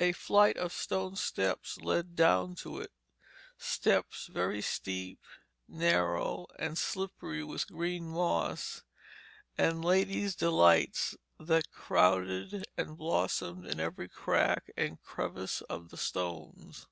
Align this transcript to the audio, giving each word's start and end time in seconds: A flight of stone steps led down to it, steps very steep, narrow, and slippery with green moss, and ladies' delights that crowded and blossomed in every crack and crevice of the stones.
A 0.00 0.10
flight 0.10 0.56
of 0.56 0.72
stone 0.72 1.14
steps 1.14 1.78
led 1.78 2.16
down 2.16 2.56
to 2.56 2.80
it, 2.80 2.90
steps 3.56 4.26
very 4.26 4.60
steep, 4.60 5.20
narrow, 5.68 6.48
and 6.58 6.76
slippery 6.76 7.44
with 7.44 7.68
green 7.68 8.08
moss, 8.08 8.82
and 9.56 9.84
ladies' 9.84 10.34
delights 10.34 11.14
that 11.38 11.70
crowded 11.70 12.66
and 12.76 12.96
blossomed 12.98 13.66
in 13.66 13.78
every 13.78 14.08
crack 14.08 14.64
and 14.76 15.00
crevice 15.00 15.60
of 15.60 15.90
the 15.90 15.96
stones. 15.96 16.88